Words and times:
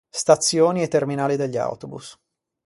Stazioni 0.09 0.81
e 0.81 0.87
terminali 0.87 1.35
degli 1.35 1.57
autobus. 1.57 2.17